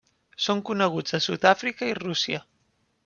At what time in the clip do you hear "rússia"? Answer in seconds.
2.03-2.45